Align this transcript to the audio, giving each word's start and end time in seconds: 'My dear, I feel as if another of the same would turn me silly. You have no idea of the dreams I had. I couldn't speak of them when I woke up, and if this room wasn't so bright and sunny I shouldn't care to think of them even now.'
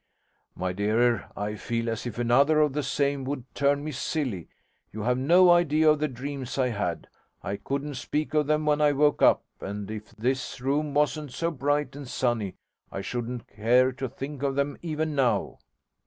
'My 0.55 0.73
dear, 0.73 1.29
I 1.37 1.53
feel 1.53 1.87
as 1.87 2.07
if 2.07 2.17
another 2.17 2.59
of 2.59 2.73
the 2.73 2.81
same 2.81 3.23
would 3.25 3.45
turn 3.53 3.83
me 3.83 3.91
silly. 3.91 4.47
You 4.91 5.03
have 5.03 5.15
no 5.19 5.51
idea 5.51 5.91
of 5.91 5.99
the 5.99 6.07
dreams 6.07 6.57
I 6.57 6.69
had. 6.69 7.07
I 7.43 7.57
couldn't 7.57 7.93
speak 7.93 8.33
of 8.33 8.47
them 8.47 8.65
when 8.65 8.81
I 8.81 8.93
woke 8.93 9.21
up, 9.21 9.43
and 9.59 9.91
if 9.91 10.09
this 10.17 10.59
room 10.59 10.95
wasn't 10.95 11.31
so 11.31 11.51
bright 11.51 11.95
and 11.95 12.07
sunny 12.07 12.55
I 12.91 13.01
shouldn't 13.01 13.47
care 13.47 13.91
to 13.91 14.09
think 14.09 14.41
of 14.41 14.55
them 14.55 14.75
even 14.81 15.13
now.' 15.13 15.59